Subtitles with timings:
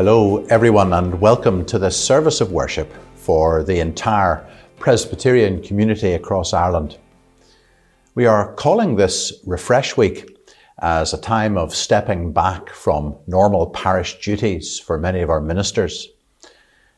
[0.00, 6.52] Hello, everyone, and welcome to this service of worship for the entire Presbyterian community across
[6.52, 6.96] Ireland.
[8.14, 10.38] We are calling this Refresh Week
[10.80, 16.06] as a time of stepping back from normal parish duties for many of our ministers.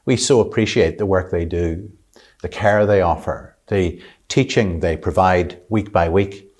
[0.04, 1.90] We so appreciate the work they do,
[2.42, 3.98] the care they offer, the
[4.28, 6.54] teaching they provide week by week,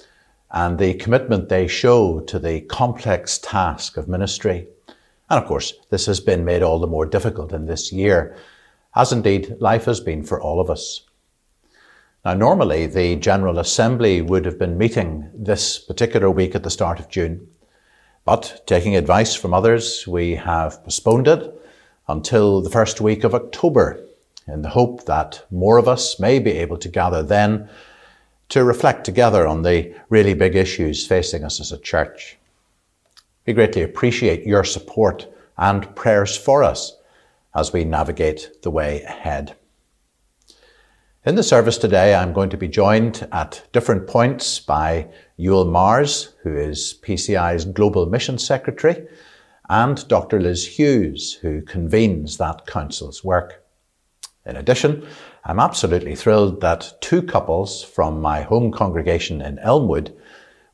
[0.53, 4.69] and the commitment they show to the complex task of ministry.
[5.31, 8.37] And of course, this has been made all the more difficult in this year,
[8.97, 11.03] as indeed life has been for all of us.
[12.25, 16.99] Now, normally the General Assembly would have been meeting this particular week at the start
[16.99, 17.47] of June,
[18.25, 21.55] but taking advice from others, we have postponed it
[22.09, 24.05] until the first week of October
[24.49, 27.71] in the hope that more of us may be able to gather then
[28.49, 32.37] to reflect together on the really big issues facing us as a church.
[33.47, 36.97] We greatly appreciate your support and prayers for us
[37.55, 39.57] as we navigate the way ahead.
[41.25, 46.33] In the service today, I'm going to be joined at different points by Uel Marrs,
[46.43, 49.07] who is PCI's Global Mission Secretary,
[49.69, 50.41] and Dr.
[50.41, 53.65] Liz Hughes, who convenes that council's work.
[54.47, 55.07] In addition,
[55.45, 60.17] I'm absolutely thrilled that two couples from my home congregation in Elmwood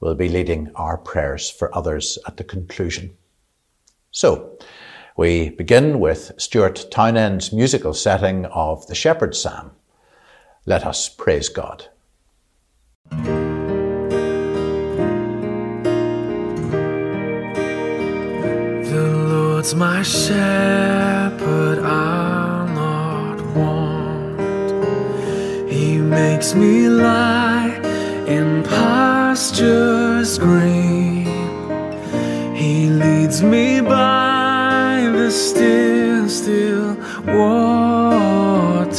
[0.01, 3.17] will be leading our prayers for others at the conclusion.
[4.11, 4.59] So,
[5.17, 9.71] we begin with Stuart Townend's musical setting of the Shepherd's Psalm.
[10.67, 11.87] Let us praise God.
[18.91, 24.41] The Lord's my shepherd, I'll not want.
[25.71, 27.56] He makes me lie
[29.37, 31.27] pastures green.
[32.57, 38.99] He leads me by the still, still waters.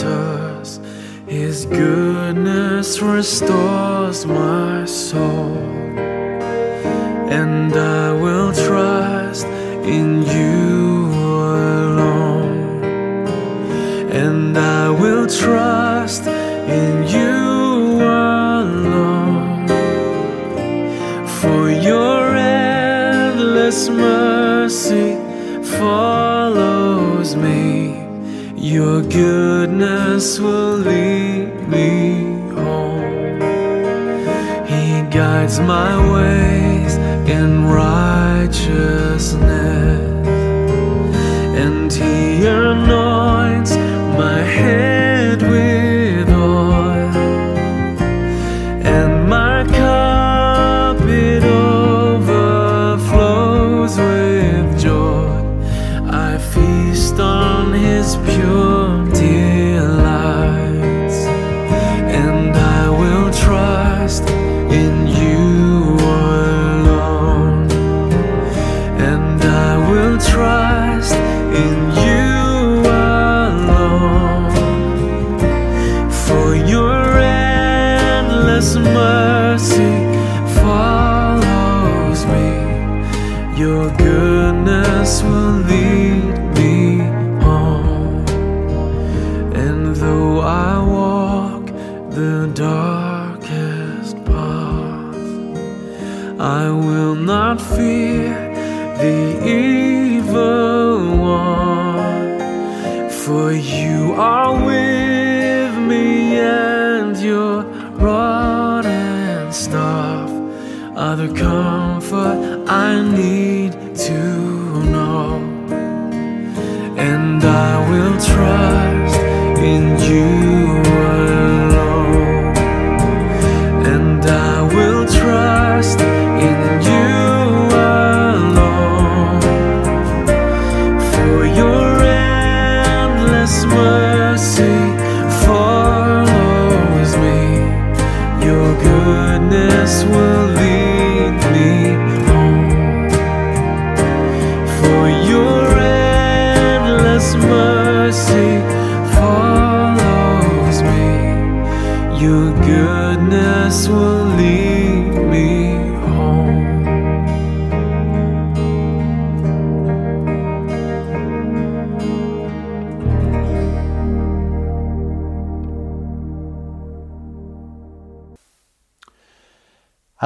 [1.26, 5.58] His goodness restores my soul.
[7.40, 9.47] And I will trust
[9.97, 11.08] in you
[11.81, 12.84] alone.
[14.12, 15.87] And I will trust
[23.78, 25.16] endless mercy
[25.78, 28.02] follows me.
[28.56, 32.24] Your goodness will lead me
[32.54, 33.40] home.
[34.66, 36.96] He guides my ways
[37.30, 39.38] in righteousness,
[41.64, 43.76] and He anoints
[44.18, 44.87] my head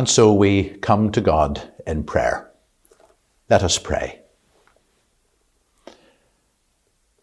[0.02, 2.50] And so we come to God in prayer.
[3.52, 4.22] Let us pray.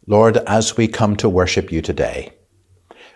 [0.06, 2.37] Lord, as we come to worship you today,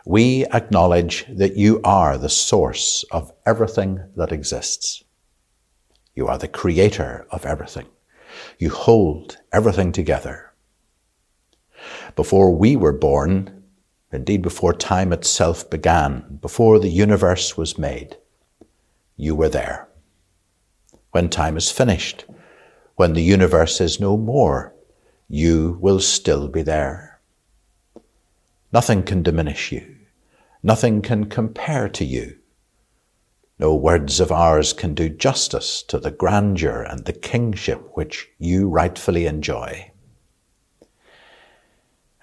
[0.04, 5.04] we acknowledge that you are the source of everything that exists.
[6.14, 7.87] You are the creator of everything.
[8.58, 10.52] You hold everything together.
[12.16, 13.62] Before we were born,
[14.12, 18.16] indeed before time itself began, before the universe was made,
[19.16, 19.88] you were there.
[21.12, 22.25] When time is finished,
[22.96, 24.75] when the universe is no more,
[25.28, 27.20] you will still be there.
[28.72, 29.92] Nothing can diminish you.
[30.62, 32.38] Nothing can compare to you.
[33.59, 38.69] No words of ours can do justice to the grandeur and the kingship which you
[38.69, 39.91] rightfully enjoy.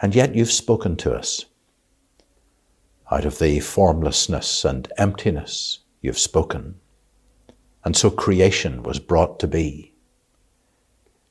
[0.01, 1.45] And yet you've spoken to us.
[3.11, 6.75] Out of the formlessness and emptiness, you've spoken.
[7.83, 9.93] And so creation was brought to be.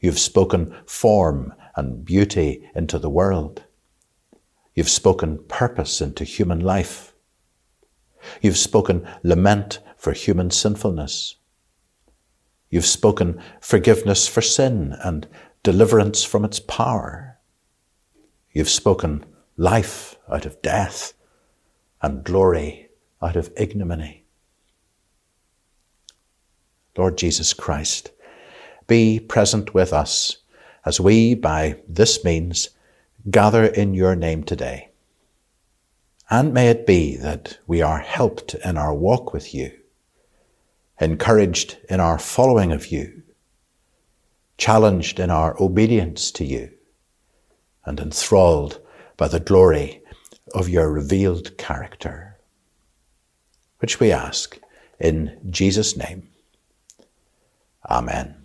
[0.01, 3.65] You've spoken form and beauty into the world.
[4.79, 7.13] You've spoken purpose into human life.
[8.41, 11.35] You've spoken lament for human sinfulness.
[12.71, 15.27] You've spoken forgiveness for sin and
[15.65, 17.41] deliverance from its power.
[18.53, 19.25] You've spoken
[19.57, 21.13] life out of death
[22.01, 22.91] and glory
[23.21, 24.27] out of ignominy.
[26.97, 28.13] Lord Jesus Christ,
[28.87, 30.37] be present with us
[30.85, 32.69] as we, by this means,
[33.31, 34.91] gather in your name today.
[36.31, 39.73] And may it be that we are helped in our walk with you,
[41.01, 43.23] encouraged in our following of you,
[44.59, 46.71] challenged in our obedience to you,
[47.85, 48.81] and enthralled
[49.17, 50.03] by the glory
[50.55, 52.37] of your revealed character,
[53.79, 54.59] which we ask
[55.01, 56.29] in Jesus' name.
[57.89, 58.38] Amen.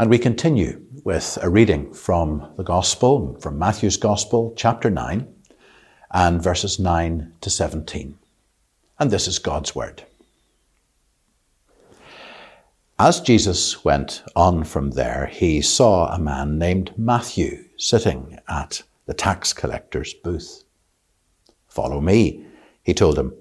[0.00, 5.26] And we continue with a reading from the Gospel, from Matthew's Gospel, chapter 9,
[6.12, 8.16] and verses 9 to 17.
[9.00, 10.04] And this is God's Word.
[12.96, 19.14] As Jesus went on from there, he saw a man named Matthew sitting at the
[19.14, 20.62] tax collector's booth.
[21.66, 22.46] Follow me,
[22.84, 23.34] he told him.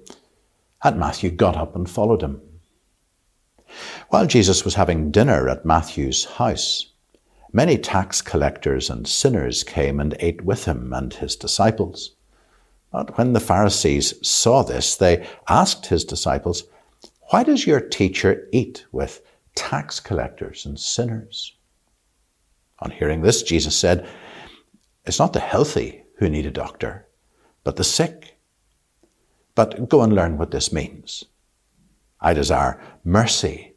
[0.84, 2.42] And Matthew got up and followed him.
[4.10, 6.88] While Jesus was having dinner at Matthew's house,
[7.52, 12.16] many tax collectors and sinners came and ate with him and his disciples.
[12.92, 16.64] But when the Pharisees saw this, they asked his disciples,
[17.30, 19.22] Why does your teacher eat with
[19.56, 21.54] tax collectors and sinners?
[22.80, 24.08] On hearing this, Jesus said,
[25.06, 27.08] It's not the healthy who need a doctor,
[27.64, 28.38] but the sick.
[29.56, 31.26] But go and learn what this means.
[32.20, 33.76] I desire mercy,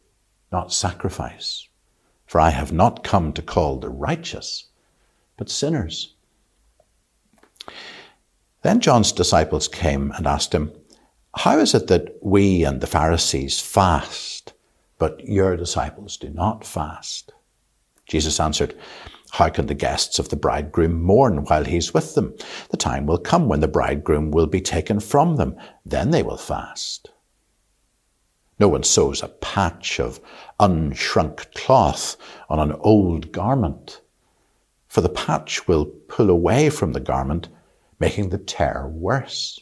[0.51, 1.69] not sacrifice.
[2.27, 4.69] For I have not come to call the righteous,
[5.37, 6.15] but sinners.
[8.63, 10.73] Then John's disciples came and asked him,
[11.35, 14.53] How is it that we and the Pharisees fast,
[14.99, 17.33] but your disciples do not fast?
[18.07, 18.77] Jesus answered,
[19.31, 22.35] How can the guests of the bridegroom mourn while he's with them?
[22.71, 25.57] The time will come when the bridegroom will be taken from them.
[25.85, 27.11] Then they will fast.
[28.61, 30.21] No one sews a patch of
[30.61, 32.19] unshrunk cloth
[32.51, 34.03] on an old garment,
[34.87, 37.49] for the patch will pull away from the garment,
[37.99, 39.59] making the tear worse.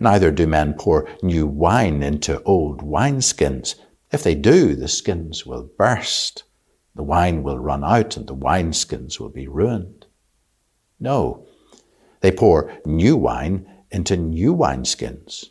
[0.00, 3.76] Neither do men pour new wine into old wineskins.
[4.10, 6.42] If they do, the skins will burst,
[6.96, 10.04] the wine will run out, and the wineskins will be ruined.
[10.98, 11.46] No,
[12.22, 15.50] they pour new wine into new wineskins,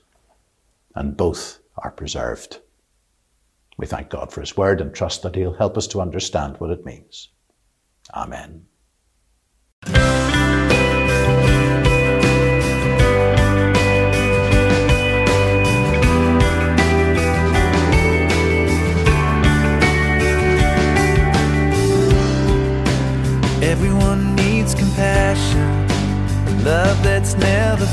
[0.93, 2.59] and both are preserved.
[3.77, 6.71] We thank God for His Word and trust that He'll help us to understand what
[6.71, 7.29] it means.
[8.13, 8.65] Amen.
[23.61, 25.87] Everyone needs compassion,
[26.63, 27.85] love that's never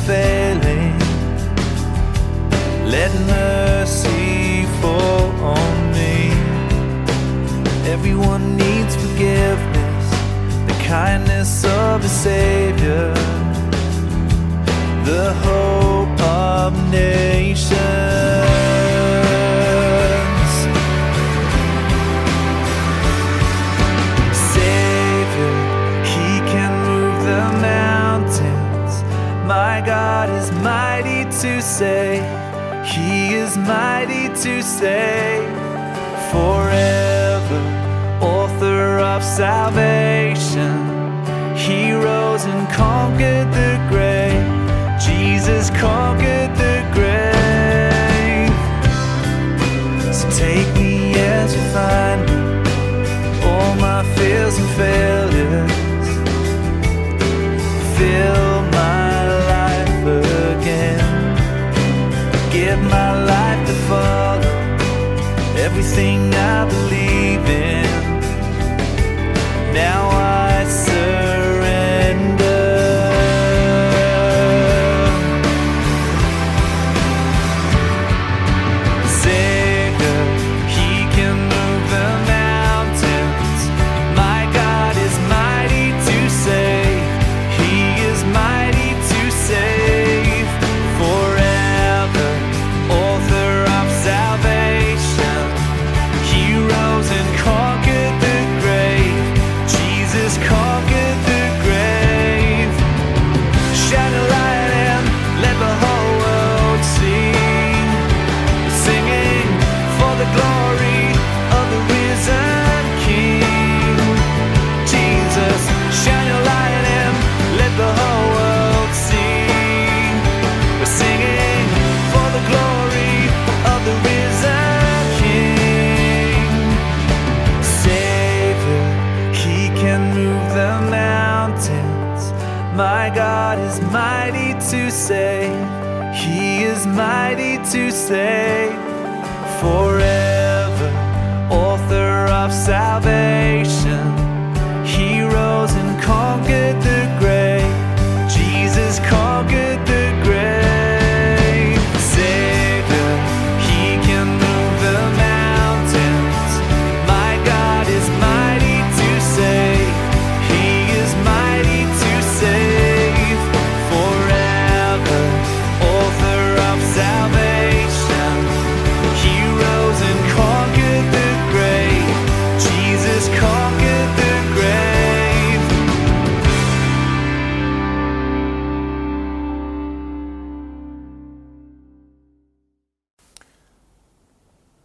[11.01, 13.13] kindness of a Savior,
[15.11, 17.73] the hope of nations.
[24.53, 25.55] Savior,
[26.13, 28.93] He can move the mountains.
[29.55, 32.23] My God is mighty to save.
[32.87, 35.49] He is mighty to save
[36.31, 37.61] forever.
[38.21, 40.24] Author of salvation.
[42.47, 44.45] And conquered the grave.
[45.01, 48.53] Jesus conquered the grave.
[50.15, 52.37] So take me as you find me,
[53.49, 55.73] all my fears and failures.
[57.97, 60.05] Fill my life
[60.53, 61.03] again.
[62.53, 64.53] Give my life to follow
[65.57, 66.24] everything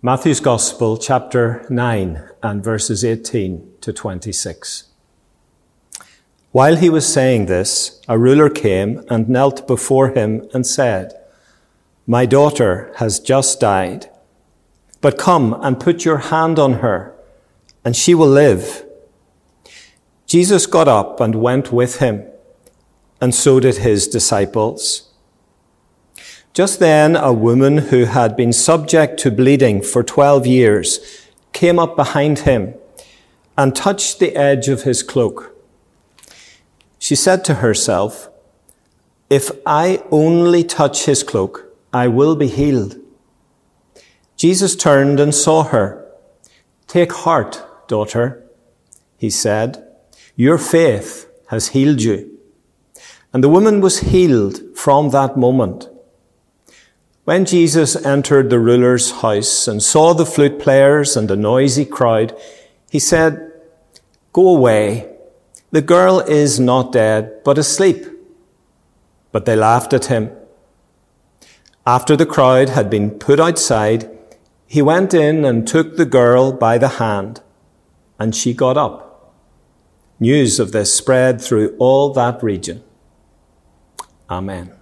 [0.09, 4.85] Matthew's Gospel, chapter 9, and verses 18 to 26.
[6.51, 11.13] While he was saying this, a ruler came and knelt before him and said,
[12.07, 14.09] My daughter has just died,
[14.99, 17.13] but come and put your hand on her,
[17.85, 18.83] and she will live.
[20.25, 22.25] Jesus got up and went with him,
[23.21, 25.08] and so did his disciples.
[26.53, 31.95] Just then, a woman who had been subject to bleeding for 12 years came up
[31.95, 32.73] behind him
[33.57, 35.55] and touched the edge of his cloak.
[36.97, 38.29] She said to herself,
[39.29, 42.97] If I only touch his cloak, I will be healed.
[44.37, 46.05] Jesus turned and saw her.
[46.87, 48.41] Take heart, daughter,
[49.17, 49.85] he said.
[50.37, 52.37] Your faith has healed you.
[53.33, 55.88] And the woman was healed from that moment.
[57.29, 62.35] When Jesus entered the ruler's house and saw the flute players and the noisy crowd,
[62.89, 63.51] he said,
[64.33, 65.15] Go away.
[65.69, 68.03] The girl is not dead, but asleep.
[69.31, 70.31] But they laughed at him.
[71.85, 74.09] After the crowd had been put outside,
[74.65, 77.41] he went in and took the girl by the hand,
[78.17, 79.35] and she got up.
[80.19, 82.81] News of this spread through all that region.
[84.31, 84.78] Amen.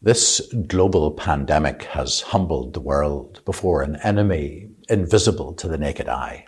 [0.00, 6.46] This global pandemic has humbled the world before an enemy invisible to the naked eye.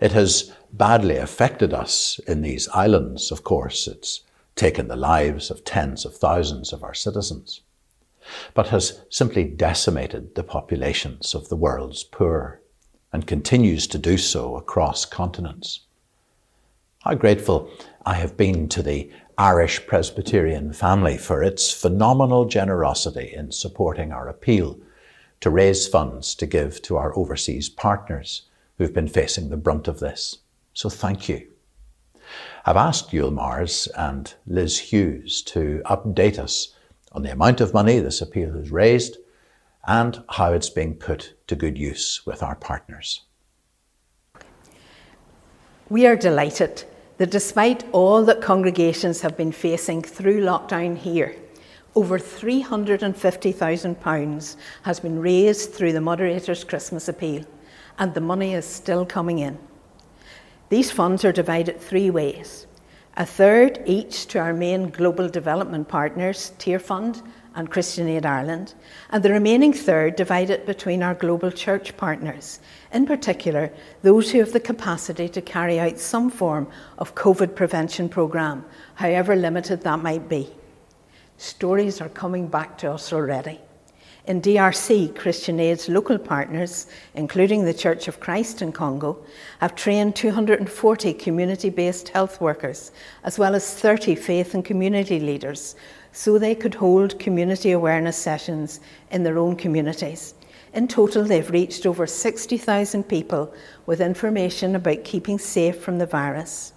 [0.00, 3.88] It has badly affected us in these islands, of course.
[3.88, 4.20] It's
[4.54, 7.62] taken the lives of tens of thousands of our citizens,
[8.54, 12.60] but has simply decimated the populations of the world's poor
[13.12, 15.80] and continues to do so across continents.
[17.00, 17.68] How grateful
[18.06, 19.10] I have been to the
[19.40, 24.78] Irish Presbyterian family for its phenomenal generosity in supporting our appeal
[25.40, 28.42] to raise funds to give to our overseas partners
[28.76, 30.40] who've been facing the brunt of this.
[30.74, 31.48] So thank you.
[32.66, 36.74] I've asked Uel Marrs and Liz Hughes to update us
[37.12, 39.16] on the amount of money this appeal has raised
[39.86, 43.22] and how it's being put to good use with our partners.
[45.88, 46.84] We are delighted
[47.20, 51.36] that despite all that congregations have been facing through lockdown here,
[51.94, 57.44] over £350,000 has been raised through the Moderator's Christmas Appeal,
[57.98, 59.58] and the money is still coming in.
[60.70, 62.66] These funds are divided three ways
[63.18, 67.20] a third each to our main global development partners, Tearfund
[67.54, 68.74] and Christian Aid Ireland,
[69.10, 72.60] and the remaining third divided between our global church partners,
[72.92, 78.08] in particular those who have the capacity to carry out some form of COVID prevention
[78.08, 78.64] programme,
[78.94, 80.50] however limited that might be.
[81.38, 83.60] Stories are coming back to us already.
[84.26, 89.18] In DRC, Christian Aid's local partners, including the Church of Christ in Congo,
[89.60, 92.92] have trained 240 community based health workers,
[93.24, 95.74] as well as 30 faith and community leaders,
[96.12, 100.34] so they could hold community awareness sessions in their own communities.
[100.72, 103.52] In total, they've reached over 60,000 people
[103.86, 106.72] with information about keeping safe from the virus.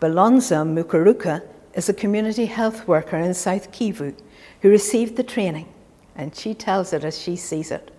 [0.00, 1.42] Balonza Mukaruka
[1.74, 4.14] is a community health worker in South Kivu
[4.60, 5.68] who received the training
[6.16, 7.90] and she tells it as she sees it.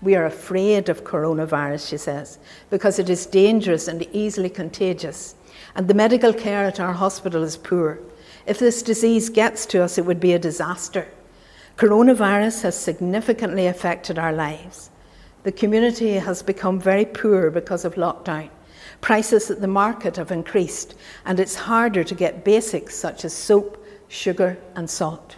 [0.00, 2.38] We are afraid of coronavirus, she says,
[2.70, 5.34] because it is dangerous and easily contagious,
[5.74, 7.98] and the medical care at our hospital is poor.
[8.48, 11.06] If this disease gets to us, it would be a disaster.
[11.76, 14.88] Coronavirus has significantly affected our lives.
[15.42, 18.48] The community has become very poor because of lockdown.
[19.02, 20.94] Prices at the market have increased,
[21.26, 25.36] and it's harder to get basics such as soap, sugar, and salt.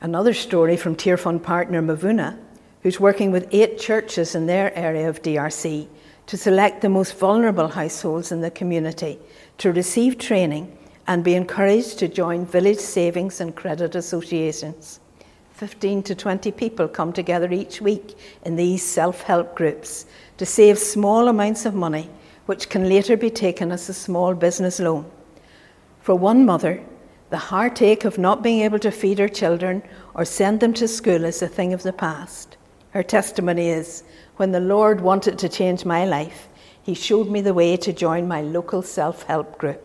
[0.00, 2.38] Another story from Tearfund partner Mavuna,
[2.82, 5.88] who's working with eight churches in their area of DRC
[6.28, 9.18] to select the most vulnerable households in the community
[9.58, 15.00] to receive training and be encouraged to join village savings and credit associations.
[15.52, 20.06] 15 to 20 people come together each week in these self help groups
[20.36, 22.10] to save small amounts of money,
[22.46, 25.08] which can later be taken as a small business loan.
[26.00, 26.82] For one mother,
[27.30, 29.82] the heartache of not being able to feed her children
[30.14, 32.56] or send them to school is a thing of the past.
[32.90, 34.04] Her testimony is
[34.36, 36.48] when the Lord wanted to change my life,
[36.82, 39.83] He showed me the way to join my local self help group.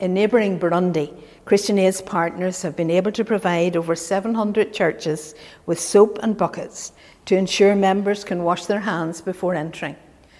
[0.00, 5.34] In neighbouring Burundi, Christian Aid's partners have been able to provide over 700 churches
[5.66, 6.92] with soap and buckets
[7.26, 9.94] to ensure members can wash their hands before entering.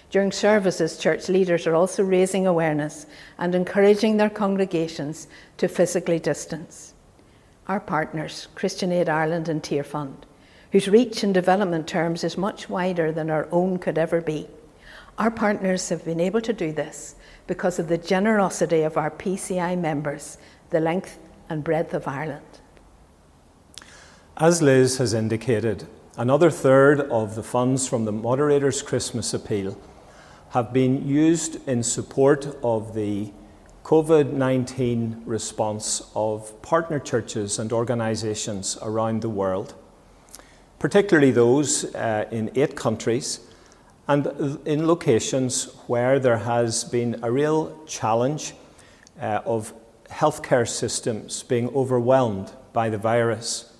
[0.09, 3.05] During services, church leaders are also raising awareness
[3.37, 6.93] and encouraging their congregations to physically distance.
[7.67, 10.17] Our partners, Christian Aid Ireland and Tearfund,
[10.71, 14.47] whose reach in development terms is much wider than our own could ever be.
[15.17, 17.15] Our partners have been able to do this
[17.47, 20.37] because of the generosity of our PCI members,
[20.71, 21.17] the length
[21.49, 22.43] and breadth of Ireland.
[24.35, 29.79] As Liz has indicated, another third of the funds from the moderator's Christmas appeal
[30.49, 33.31] have been used in support of the
[33.85, 39.75] COVID 19 response of partner churches and organisations around the world,
[40.77, 43.39] particularly those uh, in eight countries
[44.07, 48.53] and in locations where there has been a real challenge
[49.19, 49.73] uh, of
[50.09, 53.73] healthcare systems being overwhelmed by the virus.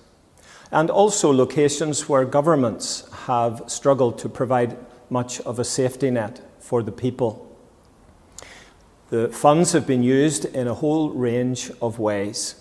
[0.72, 4.76] And also locations where governments have struggled to provide
[5.10, 7.42] much of a safety net for the people.
[9.10, 12.56] The funds have been used in a whole range of ways,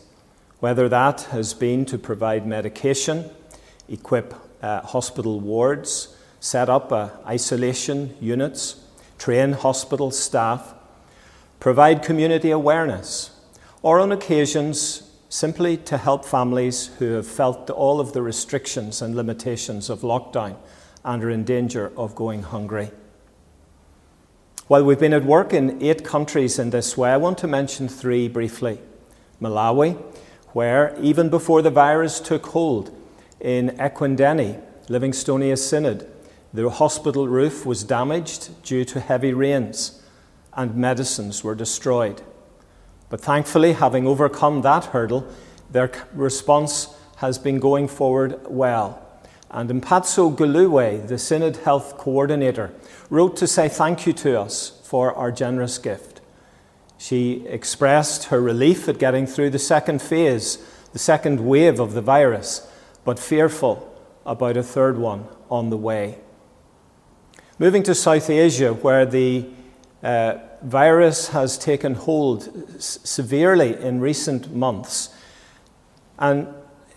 [0.59, 3.31] whether that has been to provide medication,
[3.89, 6.14] equip uh, hospital wards,
[6.45, 8.75] set up uh, isolation units,
[9.17, 10.75] train hospital staff,
[11.59, 13.31] provide community awareness,
[13.81, 19.15] or on occasions simply to help families who have felt all of the restrictions and
[19.15, 20.55] limitations of lockdown
[21.03, 22.91] and are in danger of going hungry.
[24.67, 27.87] While we've been at work in eight countries in this way, I want to mention
[27.87, 28.79] three briefly.
[29.41, 29.95] Malawi,
[30.53, 32.95] where even before the virus took hold,
[33.39, 36.11] in Ekwendeni, Livingstonia Synod,
[36.55, 40.01] the hospital roof was damaged due to heavy rains
[40.53, 42.21] and medicines were destroyed.
[43.09, 45.27] But thankfully, having overcome that hurdle,
[45.69, 49.01] their response has been going forward well.
[49.51, 52.73] And Mphatso Guluwe, the Synod Health Coordinator,
[53.09, 56.21] wrote to say thank you to us for our generous gift.
[56.97, 60.57] She expressed her relief at getting through the second phase,
[60.93, 62.67] the second wave of the virus,
[63.03, 63.91] but fearful
[64.25, 66.17] about a third one on the way.
[67.57, 69.45] Moving to South Asia, where the
[70.03, 75.15] uh, virus has taken hold s- severely in recent months,
[76.19, 76.47] and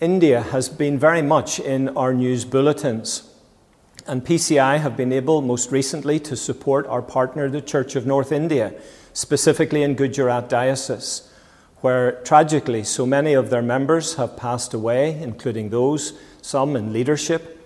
[0.01, 3.23] India has been very much in our news bulletins.
[4.05, 8.33] And PCI have been able most recently to support our partner, the Church of North
[8.33, 8.73] India,
[9.13, 11.31] specifically in Gujarat Diocese,
[11.77, 17.58] where tragically so many of their members have passed away, including those, some in leadership,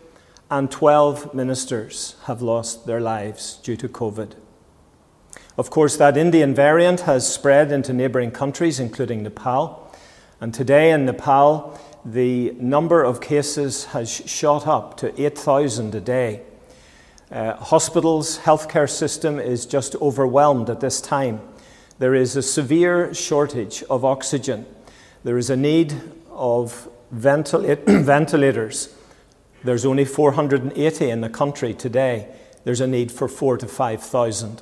[0.53, 4.33] and 12 ministers have lost their lives due to COVID.
[5.57, 9.91] Of course, that Indian variant has spread into neighbouring countries, including Nepal.
[10.39, 16.43] And today in Nepal, the number of cases has shot up to 8,000 a day.
[17.31, 21.41] Uh, hospitals, healthcare system is just overwhelmed at this time.
[21.97, 24.67] There is a severe shortage of oxygen.
[25.23, 25.95] There is a need
[26.29, 28.95] of ventilators.
[29.63, 32.27] There's only 480 in the country today.
[32.63, 34.61] There's a need for four to 5,000.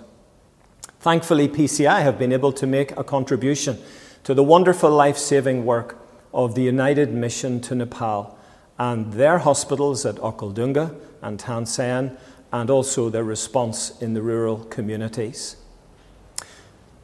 [1.00, 3.80] Thankfully, PCI have been able to make a contribution
[4.24, 5.98] to the wonderful life saving work
[6.34, 8.38] of the United Mission to Nepal
[8.78, 12.18] and their hospitals at Okhaldhunga and Tansen,
[12.52, 15.56] and also their response in the rural communities.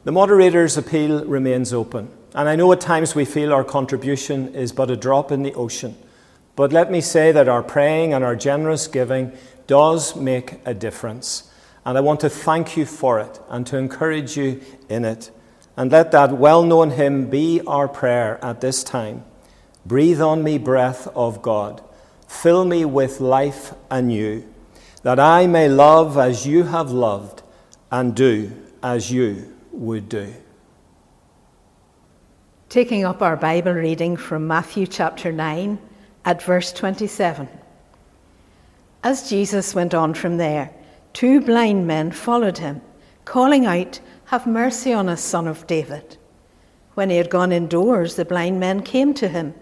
[0.04, 4.72] The moderator's appeal remains open, and I know at times we feel our contribution is
[4.72, 5.96] but a drop in the ocean.
[6.58, 9.30] But let me say that our praying and our generous giving
[9.68, 11.48] does make a difference.
[11.86, 15.30] And I want to thank you for it and to encourage you in it.
[15.76, 19.24] And let that well known hymn be our prayer at this time.
[19.86, 21.80] Breathe on me, breath of God.
[22.26, 24.44] Fill me with life anew,
[25.04, 27.44] that I may love as you have loved
[27.92, 28.50] and do
[28.82, 30.34] as you would do.
[32.68, 35.78] Taking up our Bible reading from Matthew chapter 9
[36.28, 37.48] at verse 27.
[39.02, 40.70] As Jesus went on from there,
[41.14, 42.82] two blind men followed him,
[43.24, 46.18] calling out, Have mercy on us, son of David.
[46.92, 49.54] When he had gone indoors, the blind men came to him,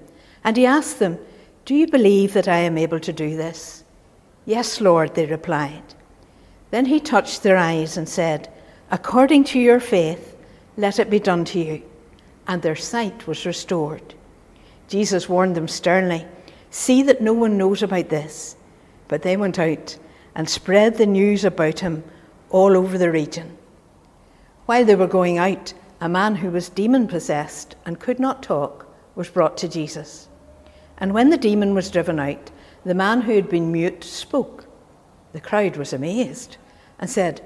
[0.42, 1.20] and he asked them,
[1.66, 3.84] Do you believe that I am able to do this?
[4.44, 5.94] Yes, Lord, they replied.
[6.72, 8.52] Then he touched their eyes and said,
[8.90, 10.36] According to your faith,
[10.76, 11.82] let it be done to you.
[12.48, 14.14] And their sight was restored.
[14.88, 16.26] Jesus warned them sternly,
[16.70, 18.56] See that no one knows about this.
[19.08, 19.98] But they went out
[20.34, 22.04] and spread the news about him
[22.50, 23.56] all over the region.
[24.66, 28.86] While they were going out, a man who was demon possessed and could not talk
[29.14, 30.28] was brought to Jesus.
[30.98, 32.50] And when the demon was driven out,
[32.84, 34.66] the man who had been mute spoke.
[35.32, 36.56] The crowd was amazed
[36.98, 37.42] and said,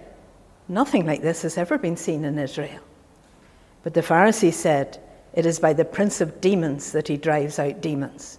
[0.69, 2.81] Nothing like this has ever been seen in Israel.
[3.83, 5.03] But the Pharisees said,
[5.33, 8.39] It is by the prince of demons that he drives out demons.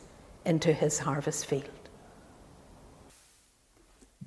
[0.45, 1.69] into his harvest field.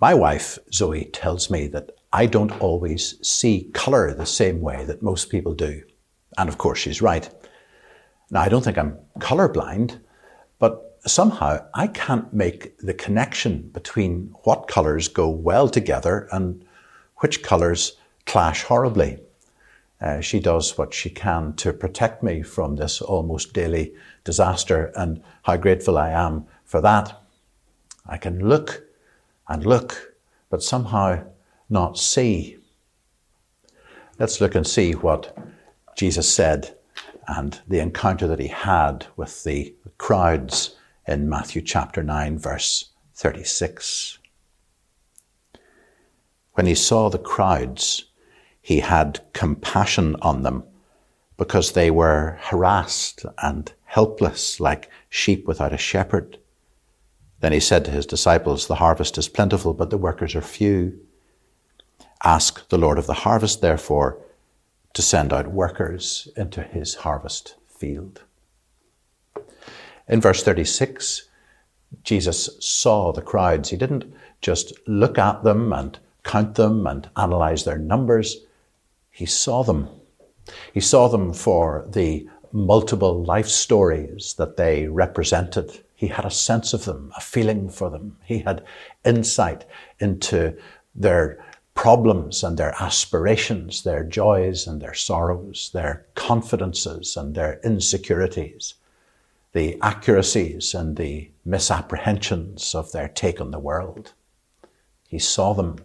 [0.00, 5.02] My wife, Zoe, tells me that I don't always see colour the same way that
[5.02, 5.82] most people do.
[6.36, 7.28] And of course, she's right.
[8.30, 10.00] Now, I don't think I'm colourblind,
[10.58, 16.64] but somehow I can't make the connection between what colours go well together and
[17.18, 17.96] which colours
[18.26, 19.18] clash horribly.
[20.04, 25.22] Uh, she does what she can to protect me from this almost daily disaster, and
[25.44, 27.22] how grateful I am for that.
[28.06, 28.84] I can look
[29.48, 30.14] and look,
[30.50, 31.24] but somehow
[31.70, 32.58] not see.
[34.18, 35.34] Let's look and see what
[35.96, 36.76] Jesus said
[37.26, 40.76] and the encounter that he had with the crowds
[41.08, 44.18] in Matthew chapter 9, verse 36.
[46.52, 48.04] When he saw the crowds,
[48.64, 50.64] he had compassion on them
[51.36, 56.38] because they were harassed and helpless like sheep without a shepherd.
[57.40, 60.98] Then he said to his disciples, The harvest is plentiful, but the workers are few.
[62.24, 64.16] Ask the Lord of the harvest, therefore,
[64.94, 68.22] to send out workers into his harvest field.
[70.08, 71.28] In verse 36,
[72.02, 73.68] Jesus saw the crowds.
[73.68, 78.38] He didn't just look at them and count them and analyze their numbers.
[79.14, 79.88] He saw them.
[80.72, 85.84] He saw them for the multiple life stories that they represented.
[85.94, 88.18] He had a sense of them, a feeling for them.
[88.24, 88.64] He had
[89.04, 89.64] insight
[90.00, 90.56] into
[90.96, 98.74] their problems and their aspirations, their joys and their sorrows, their confidences and their insecurities,
[99.52, 104.12] the accuracies and the misapprehensions of their take on the world.
[105.08, 105.76] He saw them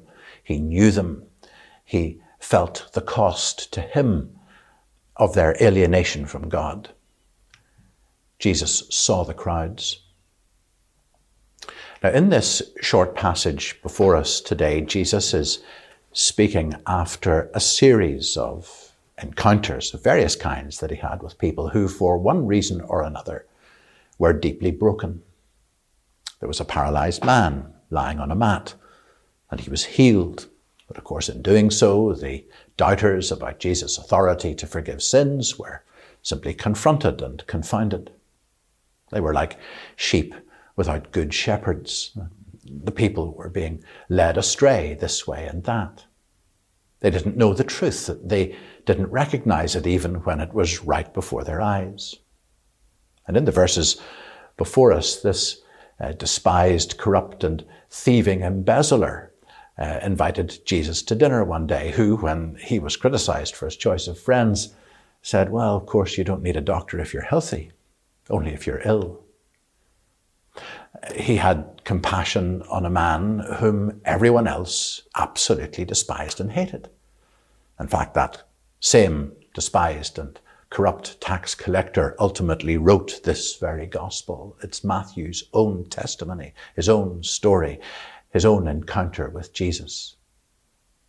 [0.49, 1.27] he knew them.
[1.85, 4.35] He felt the cost to him
[5.17, 6.89] of their alienation from God.
[8.39, 10.01] Jesus saw the crowds.
[12.01, 15.59] Now, in this short passage before us today, Jesus is
[16.12, 21.88] speaking after a series of encounters of various kinds that he had with people who,
[21.88, 23.45] for one reason or another,
[24.17, 25.21] were deeply broken.
[26.39, 28.73] There was a paralyzed man lying on a mat,
[29.51, 30.47] and he was healed.
[30.89, 32.43] But of course, in doing so, the
[32.75, 35.84] doubters about Jesus' authority to forgive sins were
[36.23, 38.12] simply confronted and confounded.
[39.12, 39.58] They were like
[39.95, 40.34] sheep
[40.75, 42.17] without good shepherds.
[42.65, 46.06] The people were being led astray this way and that.
[47.02, 48.10] They didn't know the truth.
[48.23, 52.15] They didn't recognize it even when it was right before their eyes.
[53.28, 54.02] And in the verses
[54.58, 55.62] before us, this
[55.99, 59.28] uh, despised, corrupt, and thieving embezzler
[59.79, 64.07] uh, invited Jesus to dinner one day, who, when he was criticized for his choice
[64.07, 64.75] of friends,
[65.21, 67.71] said, Well, of course, you don't need a doctor if you're healthy,
[68.29, 69.23] only if you're ill.
[71.15, 76.89] He had compassion on a man whom everyone else absolutely despised and hated.
[77.79, 78.43] In fact, that
[78.81, 80.39] same despised and
[80.69, 84.57] corrupt tax collector ultimately wrote this very gospel.
[84.61, 87.79] It's Matthew's own testimony, his own story,
[88.29, 90.15] his own encounter with Jesus,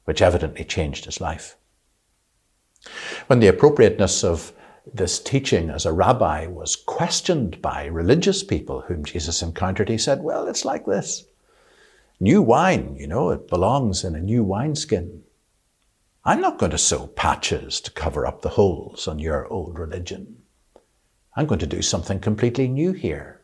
[0.05, 1.57] which evidently changed his life.
[3.27, 4.53] When the appropriateness of
[4.93, 10.23] this teaching as a rabbi was questioned by religious people whom Jesus encountered, he said,
[10.23, 11.25] Well, it's like this.
[12.19, 15.23] New wine, you know, it belongs in a new wineskin.
[16.25, 20.43] I'm not going to sew patches to cover up the holes on your old religion.
[21.35, 23.41] I'm going to do something completely new here.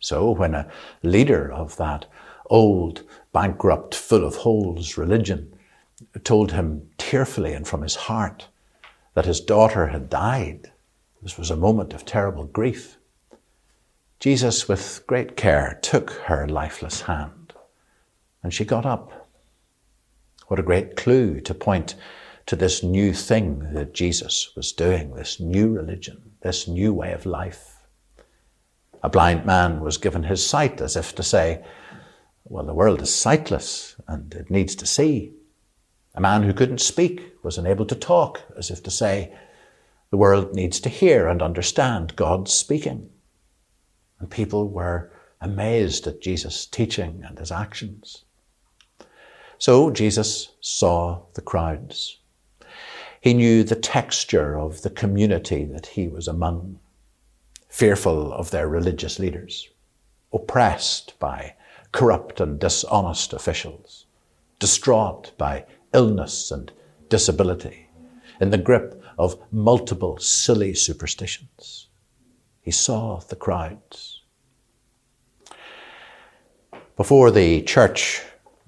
[0.00, 0.70] So when a
[1.02, 2.06] leader of that
[2.50, 5.52] old, bankrupt, full of holes religion
[6.24, 8.48] told him tearfully and from his heart
[9.14, 10.70] that his daughter had died,
[11.22, 12.98] this was a moment of terrible grief.
[14.20, 17.54] Jesus, with great care, took her lifeless hand
[18.42, 19.28] and she got up
[20.46, 21.94] what a great clue to point
[22.46, 27.26] to this new thing that Jesus was doing, this new religion, this new way of
[27.26, 27.78] life.
[29.02, 31.64] A blind man was given his sight as if to say,
[32.48, 35.32] well, the world is sightless and it needs to see.
[36.14, 39.34] A man who couldn't speak was unable to talk, as if to say,
[40.10, 43.10] the world needs to hear and understand God's speaking.
[44.20, 48.24] And people were amazed at Jesus' teaching and his actions.
[49.58, 52.18] So Jesus saw the crowds.
[53.20, 56.78] He knew the texture of the community that he was among,
[57.68, 59.68] fearful of their religious leaders,
[60.32, 61.54] oppressed by
[61.96, 64.04] corrupt and dishonest officials,
[64.58, 66.70] distraught by illness and
[67.08, 67.88] disability,
[68.38, 71.88] in the grip of multiple silly superstitions.
[72.60, 74.20] He saw the crowds.
[76.98, 78.20] Before the church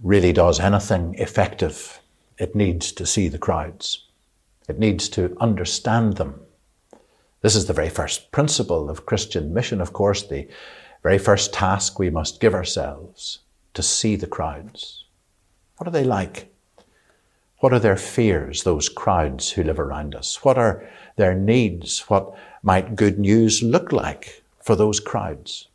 [0.03, 2.01] really does anything effective,
[2.39, 4.07] it needs to see the crowds.
[4.71, 6.41] It needs to understand them.
[7.43, 10.49] This is the very first principle of Christian mission, of course, the
[11.03, 13.41] very first task we must give ourselves
[13.75, 15.05] to see the crowds.
[15.77, 16.53] What are they like?
[17.61, 20.45] What are their fears, those crowds who live around us?
[20.45, 22.01] What are their needs?
[22.09, 25.69] What might good news look like for those crowds?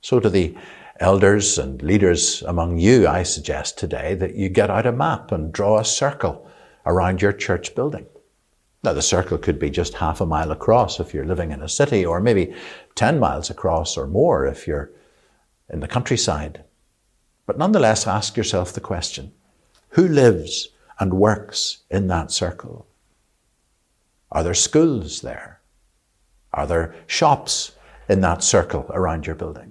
[0.00, 0.56] So, to the
[1.00, 5.52] elders and leaders among you, I suggest today that you get out a map and
[5.52, 6.48] draw a circle
[6.86, 8.06] around your church building.
[8.84, 11.68] Now, the circle could be just half a mile across if you're living in a
[11.68, 12.54] city, or maybe
[12.98, 14.90] 10 miles across or more if you're
[15.70, 16.64] in the countryside.
[17.46, 19.32] But nonetheless, ask yourself the question
[19.90, 22.88] who lives and works in that circle?
[24.32, 25.60] Are there schools there?
[26.52, 27.70] Are there shops
[28.08, 29.70] in that circle around your building?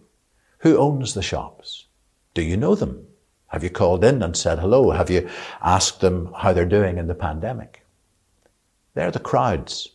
[0.59, 1.85] Who owns the shops?
[2.33, 3.07] Do you know them?
[3.47, 4.91] Have you called in and said hello?
[4.91, 5.29] Have you
[5.61, 7.85] asked them how they're doing in the pandemic?
[8.93, 9.89] They're the crowds.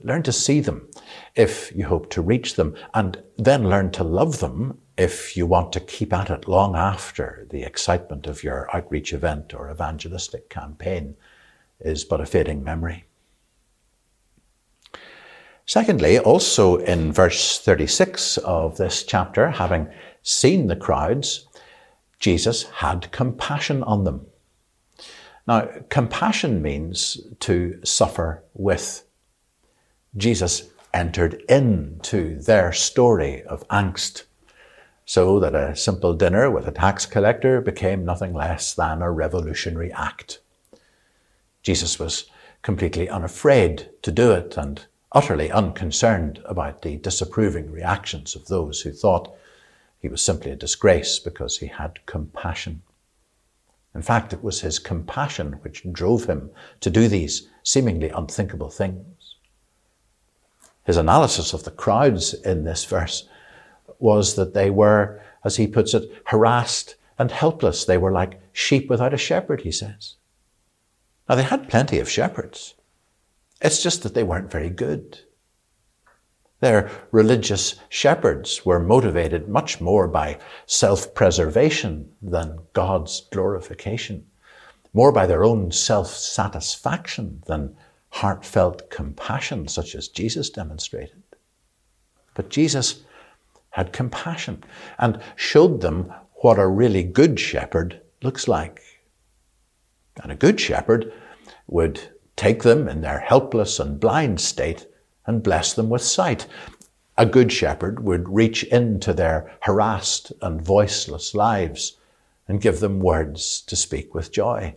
[0.00, 0.88] Learn to see them
[1.34, 5.72] if you hope to reach them, and then learn to love them if you want
[5.72, 11.16] to keep at it long after the excitement of your outreach event or evangelistic campaign
[11.80, 13.04] is but a fading memory.
[15.66, 19.88] Secondly, also in verse 36 of this chapter, having
[20.22, 21.48] seen the crowds,
[22.18, 24.26] Jesus had compassion on them.
[25.46, 29.04] Now, compassion means to suffer with.
[30.16, 34.22] Jesus entered into their story of angst,
[35.04, 39.92] so that a simple dinner with a tax collector became nothing less than a revolutionary
[39.92, 40.38] act.
[41.62, 42.26] Jesus was
[42.62, 48.92] completely unafraid to do it and utterly unconcerned about the disapproving reactions of those who
[48.92, 49.34] thought
[50.04, 52.82] He was simply a disgrace because he had compassion.
[53.94, 56.50] In fact, it was his compassion which drove him
[56.80, 59.23] to do these seemingly unthinkable things.
[60.84, 63.28] His analysis of the crowds in this verse
[63.98, 67.84] was that they were, as he puts it, harassed and helpless.
[67.84, 70.16] They were like sheep without a shepherd, he says.
[71.28, 72.74] Now, they had plenty of shepherds.
[73.62, 75.20] It's just that they weren't very good.
[76.60, 84.26] Their religious shepherds were motivated much more by self preservation than God's glorification,
[84.92, 87.76] more by their own self satisfaction than
[88.14, 91.20] heartfelt compassion, such as Jesus demonstrated.
[92.34, 93.02] But Jesus
[93.70, 94.62] had compassion
[95.00, 98.80] and showed them what a really good shepherd looks like.
[100.22, 101.12] And a good shepherd
[101.66, 102.00] would
[102.36, 104.86] take them in their helpless and blind state
[105.26, 106.46] and bless them with sight.
[107.18, 111.96] A good shepherd would reach into their harassed and voiceless lives
[112.46, 114.76] and give them words to speak with joy.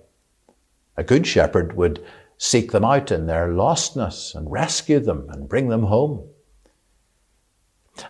[0.97, 2.03] A good shepherd would
[2.37, 6.27] seek them out in their lostness and rescue them and bring them home.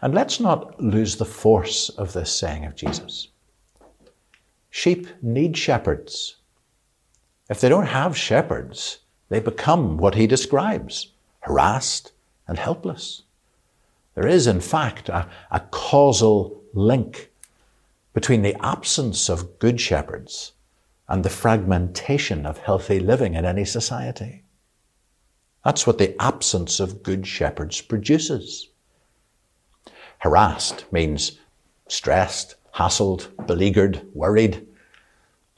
[0.02, 3.30] And let's not lose the force of this saying of Jesus.
[4.70, 6.36] Sheep need shepherds.
[7.50, 11.12] If they don't have shepherds, they become what he describes
[11.48, 12.12] harassed,
[12.48, 13.24] and helpless.
[14.16, 17.32] There is, in fact, a, a causal link
[18.14, 20.54] between the absence of good shepherds
[21.10, 24.44] and the fragmentation of healthy living in any society.
[25.64, 28.70] That's what the absence of good shepherds produces.
[30.20, 31.40] Harassed means
[31.88, 34.68] stressed, hassled, beleaguered, worried.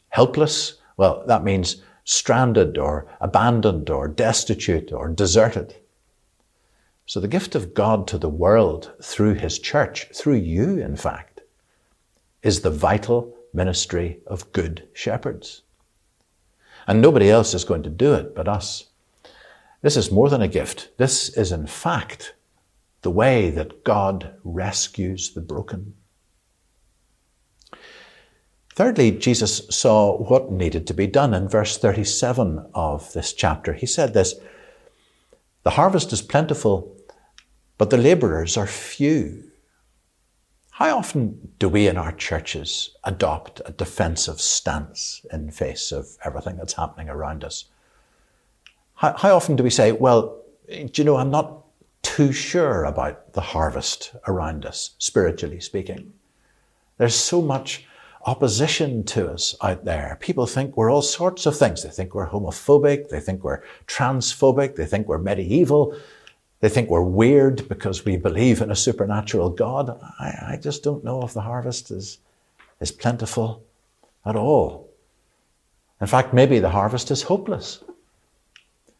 [0.09, 5.75] Helpless, well, that means stranded or abandoned or destitute or deserted.
[7.05, 11.41] So the gift of God to the world through His church, through you, in fact,
[12.41, 15.63] is the vital ministry of good shepherds.
[16.88, 18.89] And nobody else is going to do it but us.
[19.81, 20.89] This is more than a gift.
[20.97, 22.35] This is, in fact,
[23.01, 25.93] the way that God rescues the broken.
[28.75, 31.33] Thirdly, Jesus saw what needed to be done.
[31.33, 34.35] In verse 37 of this chapter, he said this
[35.63, 36.95] The harvest is plentiful,
[37.77, 39.48] but the laborers are few.
[40.79, 46.55] How often do we in our churches adopt a defensive stance in face of everything
[46.55, 47.65] that's happening around us?
[48.93, 51.65] How, how often do we say, well, do you know, I'm not
[52.01, 56.13] too sure about the harvest around us, spiritually speaking?
[56.97, 57.85] There's so much
[58.25, 60.17] opposition to us out there.
[60.21, 61.83] People think we're all sorts of things.
[61.83, 63.09] They think we're homophobic.
[63.09, 64.77] They think we're transphobic.
[64.77, 65.93] They think we're medieval.
[66.61, 69.97] They think we're weird because we believe in a supernatural God.
[70.19, 72.17] I, I just don't know if the harvest is,
[72.81, 73.63] is plentiful
[74.25, 74.89] at all.
[76.01, 77.83] In fact, maybe the harvest is hopeless.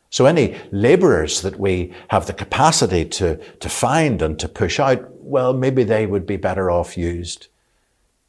[0.10, 5.08] So any laborers that we have the capacity to, to find and to push out,
[5.16, 7.48] well, maybe they would be better off used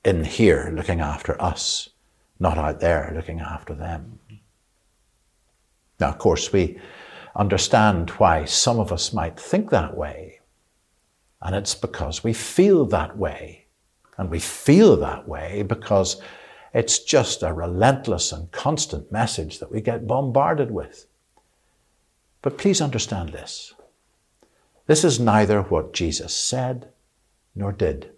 [0.05, 1.89] in here looking after us,
[2.39, 4.19] not out there looking after them.
[5.99, 6.79] Now, of course, we
[7.37, 10.41] understand why some of us might think that way.
[11.43, 13.67] And it's because we feel that way.
[14.19, 16.21] And we feel that way because
[16.75, 21.07] it's just a relentless and constant message that we get bombarded with.
[22.43, 23.75] But please understand this.
[24.87, 26.89] This is neither what Jesus said
[27.55, 28.11] nor did.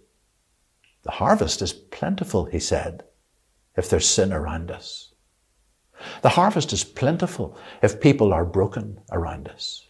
[1.03, 3.03] The harvest is plentiful, he said,
[3.75, 5.02] if there's sin around us.
[6.21, 9.85] The harvest is plentiful if people are broken around us.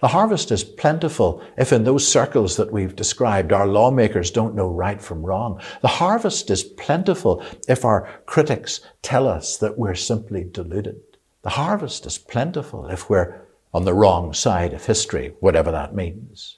[0.00, 4.68] The harvest is plentiful if in those circles that we've described our lawmakers don't know
[4.68, 5.60] right from wrong.
[5.82, 11.00] The harvest is plentiful if our critics tell us that we're simply deluded.
[11.42, 16.56] The harvest is plentiful if we're on the wrong side of history, whatever that means.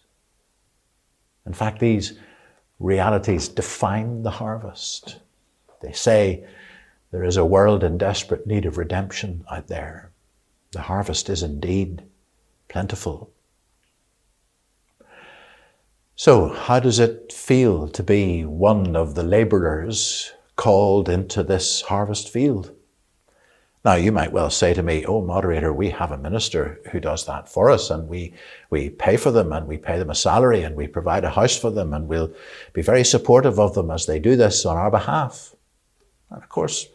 [1.44, 2.18] In fact, these
[2.78, 5.18] realities define the harvest.
[5.80, 6.46] They say
[7.12, 10.10] there is a world in desperate need of redemption out there.
[10.72, 12.02] The harvest is indeed
[12.68, 13.30] plentiful.
[16.16, 22.30] So, how does it feel to be one of the laborers called into this harvest
[22.30, 22.74] field?
[23.84, 27.26] Now, you might well say to me, Oh, moderator, we have a minister who does
[27.26, 28.32] that for us, and we,
[28.70, 31.58] we pay for them, and we pay them a salary, and we provide a house
[31.58, 32.32] for them, and we'll
[32.72, 35.54] be very supportive of them as they do this on our behalf.
[36.30, 36.88] And of course,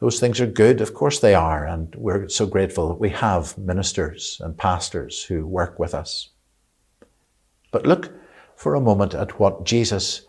[0.00, 3.56] those things are good, of course they are, and we're so grateful that we have
[3.56, 6.30] ministers and pastors who work with us.
[7.70, 8.12] But look
[8.56, 10.26] for a moment at what Jesus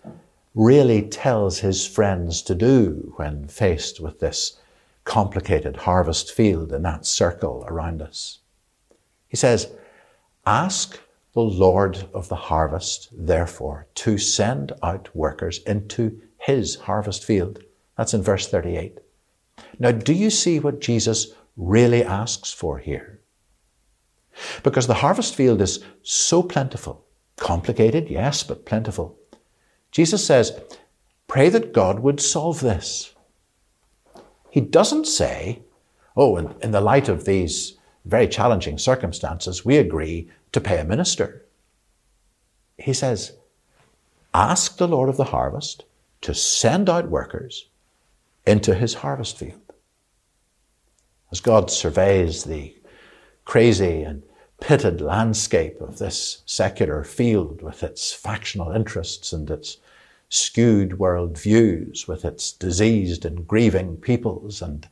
[0.54, 4.60] really tells his friends to do when faced with this
[5.04, 8.40] complicated harvest field in that circle around us.
[9.28, 9.72] He says,
[10.46, 11.00] Ask
[11.34, 17.60] the Lord of the harvest, therefore, to send out workers into his harvest field.
[17.98, 19.00] That's in verse 38.
[19.80, 23.20] Now, do you see what Jesus really asks for here?
[24.64, 27.06] Because the harvest field is so plentiful,
[27.38, 29.18] complicated, yes, but plentiful.
[29.92, 30.60] Jesus says,
[31.28, 33.14] Pray that God would solve this.
[34.50, 35.62] He doesn't say,
[36.16, 40.86] Oh, in, in the light of these very challenging circumstances, we agree to pay a
[40.86, 41.46] minister.
[42.78, 43.34] He says,
[44.34, 45.86] Ask the Lord of the harvest
[46.22, 47.68] to send out workers
[48.46, 49.65] into his harvest field.
[51.32, 52.76] As God surveys the
[53.46, 54.24] crazy and
[54.60, 59.78] pitted landscape of this secular field with its factional interests and its
[60.30, 64.88] skewed world views, with its diseased and grieving peoples and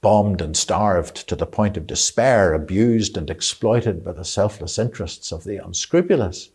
[0.00, 5.32] bombed and starved to the point of despair, abused and exploited by the selfless interests
[5.32, 6.50] of the unscrupulous.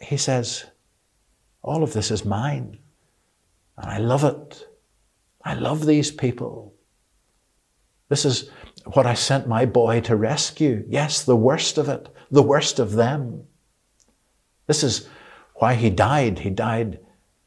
[0.00, 0.64] He says,
[1.62, 2.78] All of this is mine,
[3.76, 4.66] and I love it.
[5.44, 6.74] I love these people.
[8.08, 8.50] This is
[8.84, 10.84] what I sent my boy to rescue.
[10.88, 13.44] Yes, the worst of it, the worst of them.
[14.66, 15.08] This is
[15.56, 16.40] why he died.
[16.40, 17.00] He died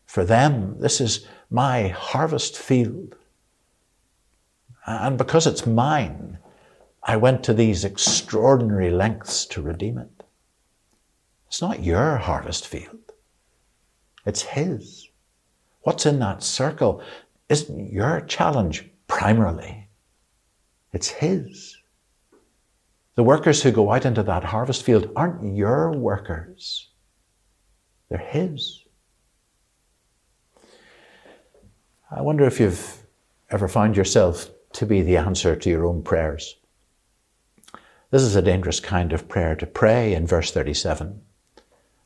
[0.06, 0.80] for them.
[0.80, 3.16] This is my harvest field.
[4.86, 6.40] And because it's mine,
[7.04, 10.24] I went to these extraordinary lengths to redeem it.
[11.48, 13.14] It's not your harvest field,
[14.26, 15.10] it's His.
[15.82, 17.02] What's in that circle
[17.48, 19.89] isn't your challenge primarily,
[20.94, 21.78] it's His.
[23.16, 26.90] The workers who go out into that harvest field aren't your workers,
[28.10, 28.84] they're His.
[32.12, 33.04] I wonder if you've
[33.52, 36.56] ever found yourself to be the answer to your own prayers.
[38.12, 41.22] This is a dangerous kind of prayer to pray in verse 37.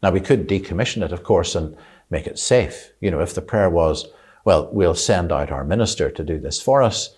[0.01, 1.77] Now, we could decommission it, of course, and
[2.09, 2.91] make it safe.
[2.99, 4.07] You know, if the prayer was,
[4.43, 7.15] well, we'll send out our minister to do this for us,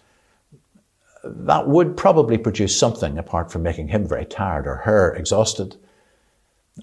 [1.26, 5.76] that would probably produce something apart from making him very tired or her exhausted.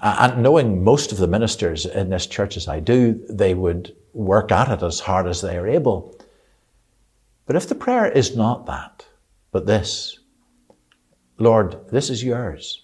[0.03, 4.51] And knowing most of the ministers in this church as I do, they would work
[4.51, 6.19] at it as hard as they are able.
[7.47, 9.07] But if the prayer is not that,
[9.51, 10.19] but this,
[11.39, 12.83] Lord, this is yours.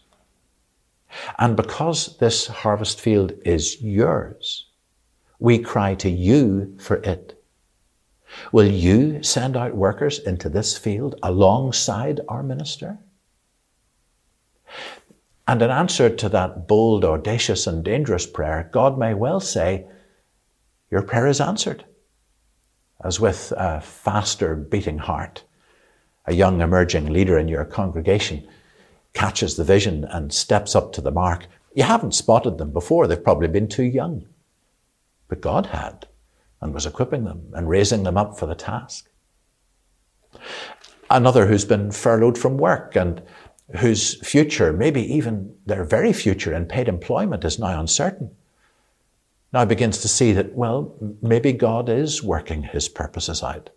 [1.38, 4.66] And because this harvest field is yours,
[5.38, 7.37] we cry to you for it.
[8.52, 12.98] Will you send out workers into this field alongside our minister?
[15.46, 19.86] And in answer to that bold, audacious, and dangerous prayer, God may well say,
[20.90, 21.84] Your prayer is answered
[23.02, 25.44] as with a faster beating heart,
[26.26, 28.46] a young emerging leader in your congregation
[29.14, 31.46] catches the vision and steps up to the mark.
[31.74, 34.26] You haven't spotted them before, they've probably been too young.
[35.28, 36.06] But God had
[36.60, 39.08] and was equipping them and raising them up for the task.
[41.10, 43.22] Another who's been furloughed from work and
[43.78, 48.30] whose future, maybe even their very future in paid employment, is now uncertain
[49.52, 53.70] now begins to see that, well, maybe God is working his purposes out.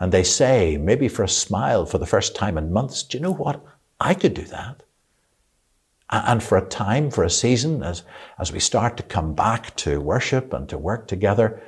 [0.00, 3.22] And they say, maybe for a smile for the first time in months, do you
[3.22, 3.62] know what?
[4.00, 4.82] I could do that.
[6.10, 8.02] And for a time, for a season, as,
[8.38, 11.62] as we start to come back to worship and to work together,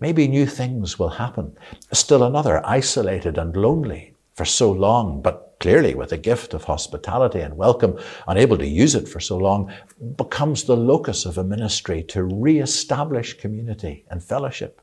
[0.00, 1.56] maybe new things will happen.
[1.92, 7.40] Still another, isolated and lonely for so long, but clearly with a gift of hospitality
[7.40, 9.72] and welcome, unable to use it for so long,
[10.16, 14.80] becomes the locus of a ministry to re-establish community and fellowship.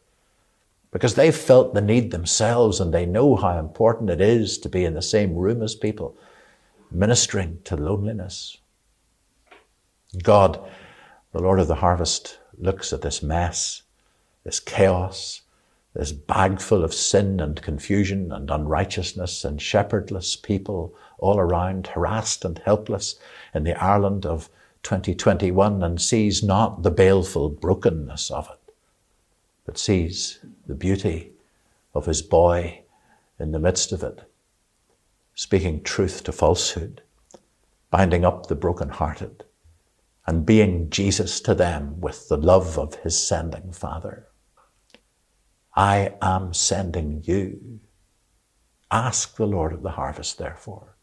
[0.91, 4.85] Because they've felt the need themselves and they know how important it is to be
[4.85, 6.17] in the same room as people,
[6.91, 8.57] ministering to loneliness.
[10.23, 10.59] God,
[11.31, 13.81] the Lord of the harvest, looks at this mess,
[14.45, 15.41] this chaos,
[15.93, 22.45] this bag full of sin and confusion and unrighteousness and shepherdless people all around, harassed
[22.45, 23.15] and helpless
[23.53, 24.49] in the Ireland of
[24.83, 28.73] 2021, and sees not the baleful brokenness of it,
[29.65, 31.31] but sees the beauty
[31.95, 32.81] of his boy
[33.39, 34.29] in the midst of it,
[35.33, 37.01] speaking truth to falsehood,
[37.89, 39.43] binding up the broken-hearted,
[40.27, 44.27] and being Jesus to them with the love of his sending Father.
[45.75, 47.79] I am sending you.
[48.89, 50.95] Ask the Lord of the harvest, therefore,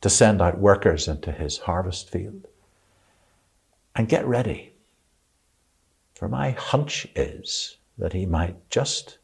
[0.00, 2.46] to send out workers into his harvest field.
[3.94, 4.72] And get ready.
[6.14, 9.18] For my hunch is that he might just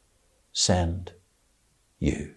[0.52, 1.12] send
[1.98, 2.34] you.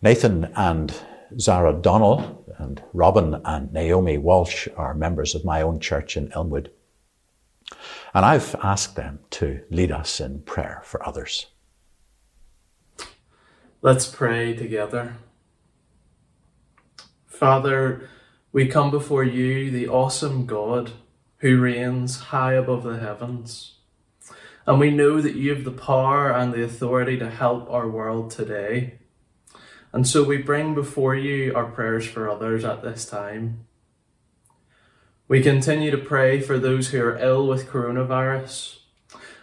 [0.00, 0.94] Nathan and
[1.38, 6.70] Zara Donnell and Robin and Naomi Walsh are members of my own church in Elmwood.
[8.14, 11.46] And I've asked them to lead us in prayer for others.
[13.82, 15.16] Let's pray together.
[17.26, 18.08] Father,
[18.52, 20.90] we come before you, the awesome God
[21.38, 23.78] who reigns high above the heavens.
[24.66, 28.30] And we know that you have the power and the authority to help our world
[28.30, 28.98] today.
[29.92, 33.66] And so we bring before you our prayers for others at this time.
[35.30, 38.80] We continue to pray for those who are ill with coronavirus,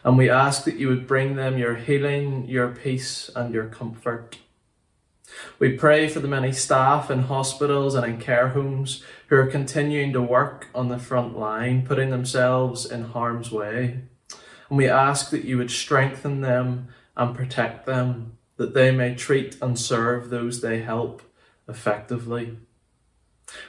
[0.04, 4.38] and we ask that you would bring them your healing, your peace, and your comfort.
[5.60, 10.12] We pray for the many staff in hospitals and in care homes who are continuing
[10.12, 14.02] to work on the front line, putting themselves in harm's way.
[14.68, 19.56] And we ask that you would strengthen them and protect them that they may treat
[19.62, 21.22] and serve those they help
[21.66, 22.58] effectively.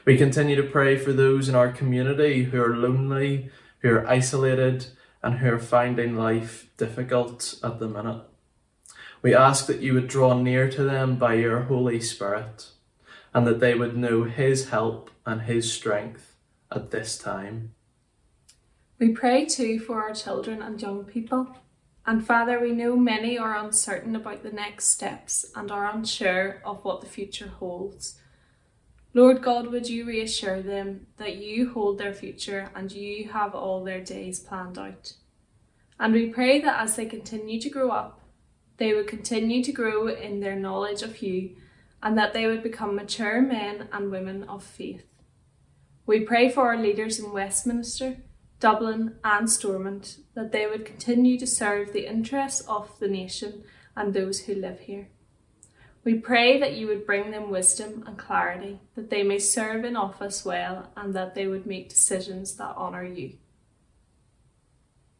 [0.05, 3.51] We continue to pray for those in our community who are lonely,
[3.81, 4.87] who are isolated,
[5.23, 8.23] and who are finding life difficult at the minute.
[9.23, 12.69] We ask that you would draw near to them by your Holy Spirit,
[13.35, 16.37] and that they would know His help and His strength
[16.71, 17.75] at this time.
[18.99, 21.57] We pray too for our children and young people
[22.09, 26.83] and Father, we know many are uncertain about the next steps and are unsure of
[26.83, 28.19] what the future holds.
[29.15, 33.83] Lord God, would you reassure them that you hold their future and you have all
[33.83, 35.15] their days planned out?
[35.99, 38.21] And we pray that as they continue to grow up,
[38.77, 41.57] they would continue to grow in their knowledge of you
[42.03, 45.05] and that they would become mature men and women of faith.
[46.07, 48.19] We pray for our leaders in Westminster
[48.61, 53.63] Dublin, and Stormont that they would continue to serve the interests of the nation
[53.97, 55.09] and those who live here.
[56.09, 59.95] We pray that you would bring them wisdom and clarity, that they may serve in
[59.95, 63.35] office well, and that they would make decisions that honour you.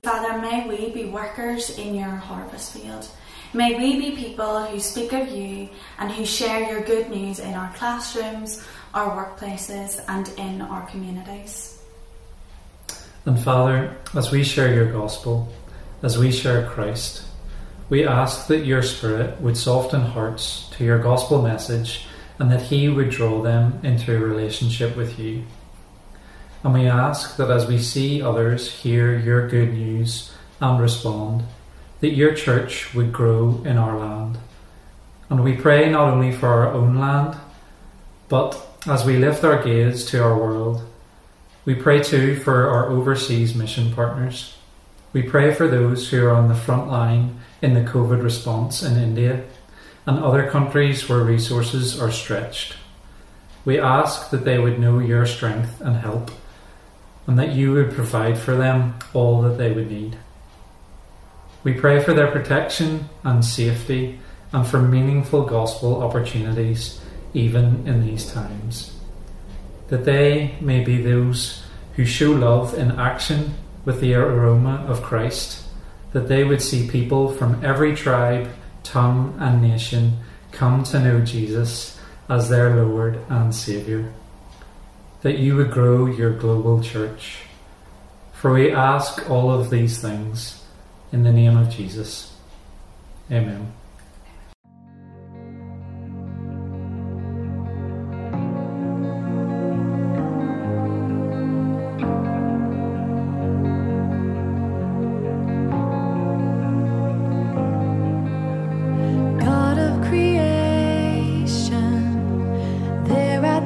[0.03, 3.07] Father, may we be workers in your harvest field.
[3.53, 5.69] May we be people who speak of you
[5.99, 8.65] and who share your good news in our classrooms,
[8.95, 11.83] our workplaces, and in our communities.
[13.27, 15.53] And Father, as we share your gospel,
[16.03, 17.28] as we share Christ,
[17.89, 22.07] we ask that your Spirit would soften hearts to your gospel message
[22.39, 25.45] and that He would draw them into a relationship with you.
[26.63, 31.45] And we ask that as we see others hear your good news and respond,
[32.01, 34.39] that your church would grow in our land.
[35.31, 37.39] And we pray not only for our own land,
[38.29, 40.83] but as we lift our gaze to our world,
[41.65, 44.57] we pray too for our overseas mission partners.
[45.13, 48.97] We pray for those who are on the front line in the COVID response in
[48.97, 49.45] India
[50.07, 52.77] and other countries where resources are stretched.
[53.65, 56.31] We ask that they would know your strength and help,
[57.27, 60.17] and that you would provide for them all that they would need.
[61.65, 64.21] We pray for their protection and safety
[64.53, 67.01] and for meaningful gospel opportunities
[67.35, 68.99] even in these times
[69.89, 71.63] that they may be those
[71.97, 73.55] who show love in action
[73.85, 75.65] with the aroma of Christ,
[76.13, 78.49] that they would see people from every tribe,
[78.83, 80.19] tongue, and nation
[80.53, 84.13] come to know Jesus as their Lord and Saviour.
[85.23, 87.39] That you would grow your global church.
[88.33, 90.65] For we ask all of these things
[91.13, 92.35] in the name of Jesus.
[93.31, 93.73] Amen.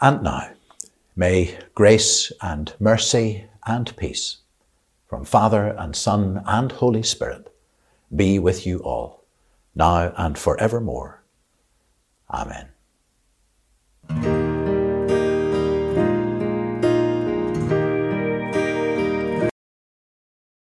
[0.00, 0.50] and now.
[1.16, 4.38] May grace and mercy and peace
[5.08, 7.52] from Father and Son and Holy Spirit
[8.14, 9.24] be with you all,
[9.74, 11.22] now and forevermore.
[12.30, 12.68] Amen.